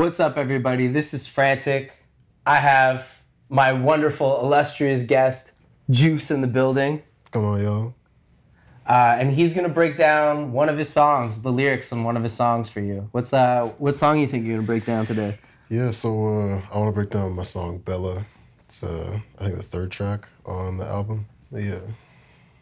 [0.00, 0.86] What's up, everybody?
[0.86, 1.92] This is Frantic.
[2.46, 5.52] I have my wonderful, illustrious guest,
[5.90, 7.02] Juice, in the building.
[7.32, 7.94] Come on, yo.
[8.86, 12.22] Uh, and he's gonna break down one of his songs, the lyrics on one of
[12.22, 13.10] his songs for you.
[13.12, 15.36] What's uh, what song you think you're gonna break down today?
[15.68, 18.24] Yeah, so uh, I want to break down my song Bella.
[18.64, 21.26] It's uh, I think the third track on the album.
[21.52, 21.80] Yeah.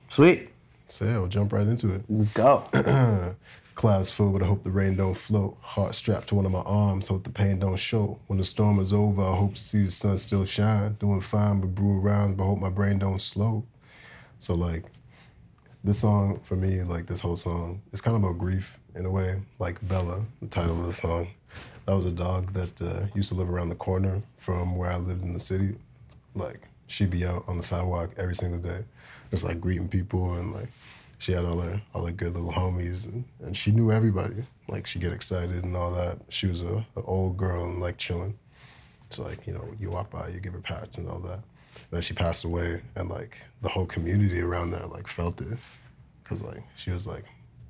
[0.09, 0.48] Sweet.
[0.89, 2.02] So yeah, we'll jump right into it.
[2.09, 2.64] Let's go.
[3.78, 5.56] Clouds full, but I hope the rain don't float.
[5.60, 8.19] Heart strapped to one of my arms, hope the pain don't show.
[8.27, 10.95] When the storm is over, I hope to see the sun still shine.
[10.95, 13.64] Doing fine, but brew around, but hope my brain don't slow.
[14.41, 14.86] So like,
[15.84, 19.10] this song for me, like this whole song, it's kind of about grief in a
[19.12, 19.41] way.
[19.61, 21.28] Like Bella, the title of the song.
[21.86, 24.97] That was a dog that uh, used to live around the corner from where I
[24.97, 25.77] lived in the city.
[26.34, 28.81] Like she'd be out on the sidewalk every single day,
[29.31, 30.69] just like greeting people and like
[31.19, 34.44] she had all her all her good little homies and, and she knew everybody.
[34.69, 36.19] Like she'd get excited and all that.
[36.28, 38.38] She was a, a old girl and like chilling.
[39.10, 41.38] So like, you know, you walk by, you give her pats and all that.
[41.38, 45.58] And then she passed away and like the whole community around there like felt it.
[46.25, 47.25] Cause like she was like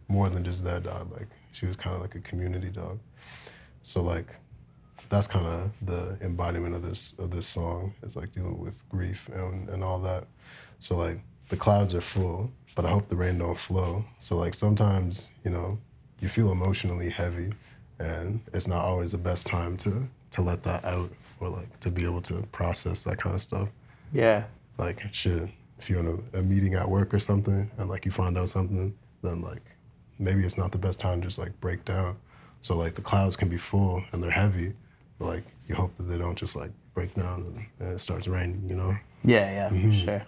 [0.09, 1.13] more than just that dog.
[1.13, 2.99] Like she was kind of like a community dog.
[3.83, 4.27] So like
[5.09, 9.29] that's kind of the embodiment of this of this song is like dealing with grief
[9.33, 10.27] and, and all that.
[10.81, 14.05] So like the clouds are full, but I hope the rain don't flow.
[14.19, 15.79] So like sometimes, you know,
[16.21, 17.53] you feel emotionally heavy
[17.99, 21.91] and it's not always the best time to to let that out or like to
[21.91, 23.71] be able to process that kind of stuff.
[24.13, 24.45] Yeah.
[24.79, 28.11] Like shit, if you're in a, a meeting at work or something and like you
[28.11, 29.63] find out something, then like
[30.19, 32.17] maybe it's not the best time to just like break down.
[32.61, 34.73] So like the clouds can be full and they're heavy,
[35.19, 38.29] but like you hope that they don't just like break down and, and it starts
[38.29, 38.93] raining, you know?
[39.25, 39.93] Yeah, yeah, for mm-hmm.
[39.93, 40.27] sure.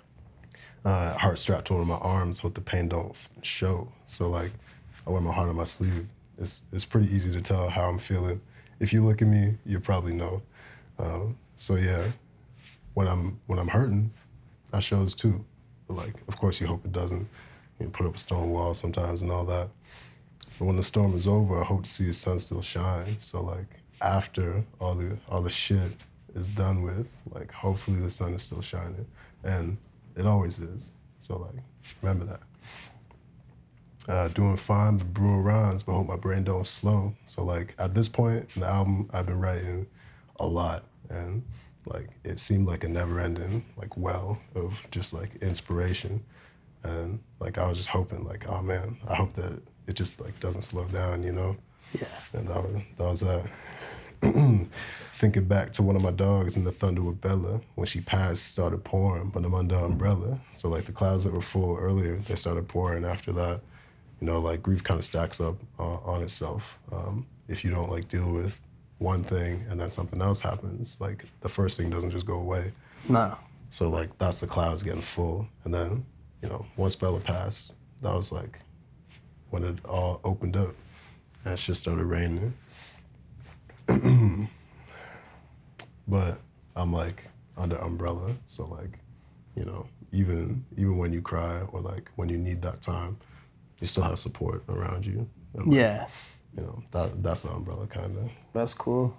[0.85, 3.91] Uh, heart strapped to one of my arms, but the pain don't show.
[4.07, 4.53] So like,
[5.07, 6.07] I wear my heart on my sleeve.
[6.39, 8.41] It's it's pretty easy to tell how I'm feeling.
[8.81, 10.43] If you look at me, you probably know.
[10.99, 12.03] Um, so yeah,
[12.95, 14.11] when I'm when I'm hurting,
[14.73, 15.45] that shows too.
[15.87, 17.29] But like, of course, you hope it doesn't.
[17.79, 19.69] You put up a stone wall sometimes and all that.
[20.59, 23.19] But when the storm is over, I hope to see the sun still shine.
[23.19, 25.97] So like, after all the all the shit
[26.35, 29.07] is done with, like, hopefully the sun is still shining,
[29.45, 29.77] and
[30.21, 30.93] it always is.
[31.19, 31.65] So like,
[32.03, 32.41] remember that.
[34.09, 37.15] Uh, doing fine, but brewing rhymes, but hope my brain don't slow.
[37.27, 39.87] So like at this point in the album, I've been writing
[40.41, 41.45] a lot, and
[41.87, 46.23] like it seemed like a never-ending like well of just like inspiration,
[46.83, 50.39] and like I was just hoping like, oh man, I hope that it just like
[50.41, 51.57] doesn't slow down, you know.
[51.99, 52.09] Yeah.
[52.35, 53.51] And that was that was that.
[55.13, 58.47] Thinking back to one of my dogs in the thunder with Bella when she passed
[58.47, 60.39] started pouring, but I'm under umbrella.
[60.53, 63.61] So like the clouds that were full earlier, they started pouring after that.
[64.21, 66.79] You know, like grief kind of stacks up uh, on itself.
[66.93, 68.61] Um, if you don't like deal with
[68.99, 72.73] one thing and then something else happens, like the first thing doesn't just go away.
[73.09, 73.37] No.
[73.71, 76.05] So like that's the clouds getting full, and then
[76.43, 78.59] you know once Bella passed, that was like
[79.51, 80.75] when it all opened up
[81.45, 82.53] and it just started raining.
[86.09, 86.39] but
[86.77, 88.99] I'm like under umbrella, so like
[89.57, 93.17] you know even even when you cry or like when you need that time,
[93.81, 95.29] you still have support around you.
[95.55, 96.07] And, like, Yeah.
[96.57, 98.31] You know that that's an umbrella kind of.
[98.53, 99.17] That's cool.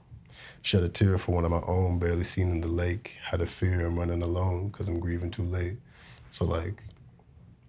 [0.62, 3.18] Shed a tear for one of my own, barely seen in the lake.
[3.24, 5.78] Had a fear I'm running alone because I'm grieving too late.
[6.30, 6.84] So like,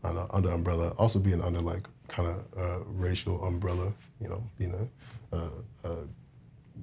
[0.05, 4.75] know, under umbrella, also being under like kind of uh, racial umbrella, you know, being
[4.75, 5.51] a, a,
[5.89, 5.97] a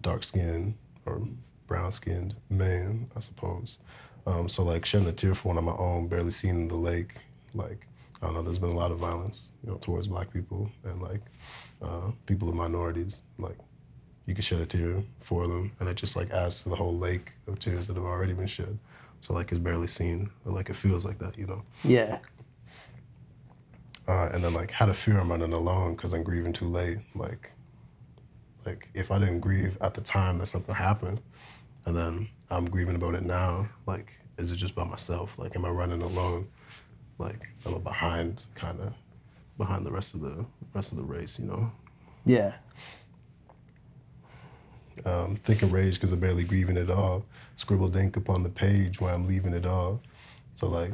[0.01, 1.21] dark skinned or
[1.67, 3.79] brown skinned man, I suppose.
[4.27, 6.75] Um, so like shedding a tear for one of my own, barely seen in the
[6.75, 7.15] lake.
[7.53, 7.87] Like
[8.21, 11.01] I don't know, there's been a lot of violence, you know, towards black people and
[11.01, 11.21] like
[11.81, 13.21] uh, people of minorities.
[13.37, 13.57] Like
[14.25, 16.95] you can shed a tear for them, and it just like adds to the whole
[16.95, 18.77] lake of tears that have already been shed.
[19.21, 21.63] So like it's barely seen, or like it feels like that, you know.
[21.83, 22.19] Yeah.
[24.07, 26.97] Uh, and then like had a fear I'm running alone because I'm grieving too late.
[27.15, 27.51] Like,
[28.65, 31.21] like if I didn't grieve at the time that something happened,
[31.85, 35.37] and then I'm grieving about it now, like is it just by myself?
[35.39, 36.47] Like am I running alone?
[37.17, 38.93] Like am I behind, kind of,
[39.57, 41.71] behind the rest of the rest of the race, you know?
[42.25, 42.53] Yeah.
[45.05, 47.25] um, thinking rage because I'm barely grieving at all.
[47.55, 50.01] Scribbled ink upon the page where I'm leaving it all.
[50.53, 50.91] So like,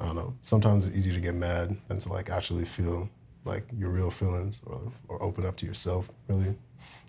[0.00, 0.34] I don't know.
[0.42, 3.08] Sometimes it's easier to get mad than to like actually feel
[3.48, 6.08] like your real feelings or or open up to yourself.
[6.28, 6.54] Really,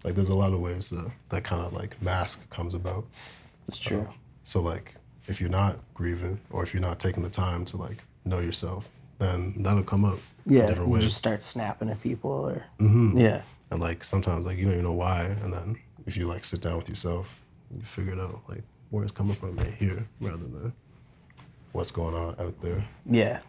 [0.03, 3.05] like there's a lot of ways that that kind of like mask comes about.
[3.65, 4.07] That's true.
[4.43, 4.95] So like,
[5.27, 8.89] if you're not grieving or if you're not taking the time to like know yourself,
[9.19, 10.65] then that'll come up in Yeah.
[10.65, 11.03] different You ways.
[11.03, 12.63] just start snapping at people or.
[12.79, 13.19] Mhm.
[13.19, 13.43] Yeah.
[13.71, 15.75] And like sometimes like you don't even know why, and then
[16.07, 17.39] if you like sit down with yourself,
[17.75, 20.73] you figure it out like where it's coming from in here rather than
[21.73, 22.83] what's going on out there.
[23.05, 23.39] Yeah.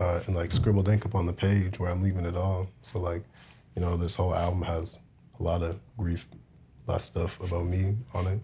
[0.00, 2.68] Uh, and like scribbled ink up on the page where I'm leaving it all.
[2.82, 3.24] So like,
[3.74, 4.98] you know, this whole album has
[5.38, 6.26] a lot of grief,
[6.86, 8.40] a lot of stuff about me on it,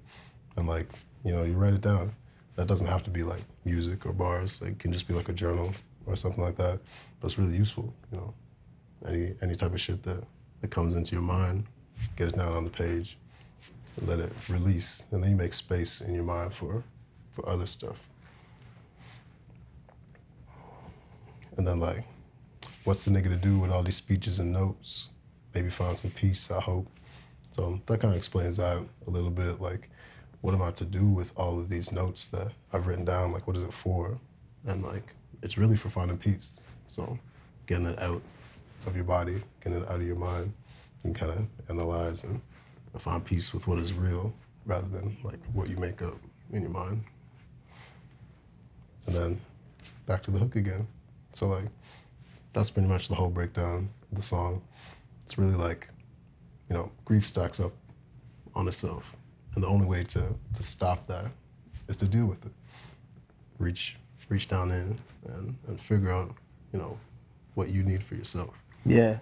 [0.56, 0.88] and like,
[1.25, 2.12] you know, you write it down.
[2.56, 4.61] That doesn't have to be like music or bars.
[4.61, 5.73] Like, it can just be like a journal
[6.06, 6.81] or something like that.
[7.20, 8.35] But it's really useful, you know.
[9.06, 10.25] Any any type of shit that
[10.61, 11.64] that comes into your mind,
[12.17, 13.17] get it down on the page,
[14.02, 16.85] let it release, and then you make space in your mind for
[17.31, 18.10] for other stuff.
[21.61, 22.05] And then like,
[22.85, 25.11] what's the nigga to do with all these speeches and notes?
[25.55, 26.87] Maybe find some peace, I hope.
[27.51, 29.61] So that kind of explains that a little bit.
[29.61, 29.91] Like,
[30.41, 33.33] what am I to do with all of these notes that I've written down?
[33.33, 34.19] Like, what is it for?
[34.69, 36.59] And like, it's really for finding peace.
[36.89, 37.19] So
[37.67, 38.23] getting it out
[38.87, 40.55] of your body, getting it out of your mind,
[41.05, 42.41] and kind of analyze and
[42.97, 44.33] find peace with what is real
[44.65, 46.17] rather than like what you make up
[46.55, 47.05] in your mind.
[49.07, 49.41] And then
[50.07, 50.89] back to the hook again.
[51.32, 51.67] So like
[52.53, 54.62] that's pretty much the whole breakdown of the song.
[55.23, 55.88] It's really like,
[56.69, 57.73] you know, grief stacks up
[58.55, 59.17] on itself.
[59.55, 61.31] And the only way to to stop that
[61.88, 62.53] is to deal with it.
[63.59, 63.97] Reach
[64.29, 64.97] reach down in
[65.29, 66.35] and, and figure out,
[66.73, 66.99] you know,
[67.55, 68.62] what you need for yourself.
[68.87, 69.19] Yeah.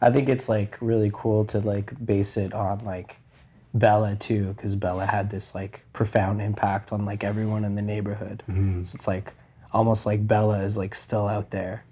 [0.00, 3.16] I think it's like really cool to like base it on like
[3.74, 8.42] Bella too, because Bella had this like profound impact on like everyone in the neighborhood.
[8.48, 8.82] Mm-hmm.
[8.82, 9.34] So it's like
[9.72, 11.84] almost like Bella is like still out there,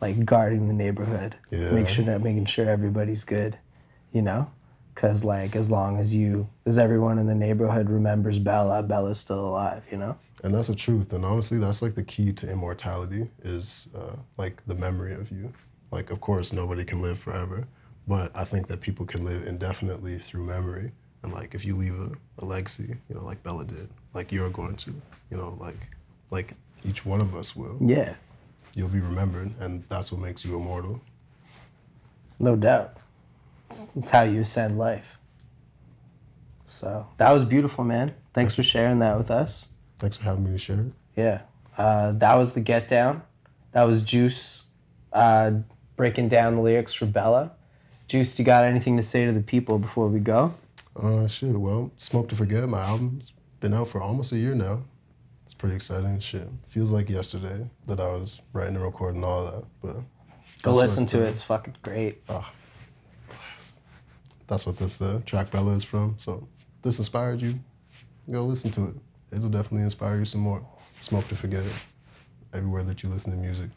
[0.00, 1.72] like guarding the neighborhood, Yeah.
[1.72, 3.58] make sure that making sure everybody's good,
[4.12, 4.50] you know,
[4.94, 9.48] because like as long as you as everyone in the neighborhood remembers Bella, Bella's still
[9.48, 10.16] alive, you know.
[10.44, 11.12] And that's the truth.
[11.12, 15.52] And honestly, that's like the key to immortality is uh, like the memory of you.
[15.90, 17.66] Like, of course, nobody can live forever,
[18.08, 20.90] but I think that people can live indefinitely through memory.
[21.22, 22.10] And like, if you leave a,
[22.42, 24.90] a legacy, you know, like Bella did, like you're going to,
[25.30, 25.88] you know, like
[26.30, 26.54] like
[26.84, 27.76] each one of us will.
[27.80, 28.14] Yeah,
[28.76, 31.00] You'll be remembered, and that's what makes you immortal.
[32.40, 32.96] no doubt.
[33.70, 35.16] It's, it's how you ascend life.
[36.66, 38.14] So that was beautiful, man.
[38.32, 39.68] Thanks for sharing that with us.
[39.98, 40.92] Thanks for having me to share it.
[41.16, 41.42] Yeah.
[41.78, 43.22] Uh, that was the Get Down.
[43.72, 44.62] That was Juice
[45.12, 45.52] uh,
[45.96, 47.52] breaking down the lyrics for Bella.
[48.08, 50.54] Juice, do you got anything to say to the people before we go?
[50.96, 51.50] Uh, shit.
[51.58, 54.82] Well, Smoke to Forget, my album's been out for almost a year now.
[55.44, 56.18] It's pretty exciting.
[56.20, 59.64] Shit, feels like yesterday that I was writing and recording all that.
[59.82, 59.96] But
[60.62, 61.28] Go listen to it.
[61.28, 62.22] It's fucking great.
[64.46, 66.14] That's what this uh, track Bella is from.
[66.18, 66.46] So
[66.82, 67.58] this inspired you.
[68.30, 68.94] Go listen to it.
[69.32, 70.66] It'll definitely inspire you some more.
[71.00, 71.80] Smoke to Forget it.
[72.54, 73.68] Everywhere that you listen to music.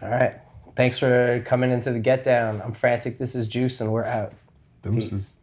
[0.00, 0.36] All right.
[0.76, 2.62] Thanks for coming into the Get Down.
[2.62, 3.18] I'm Frantic.
[3.18, 4.32] This is Juice, and we're out.
[4.82, 5.36] Deuces.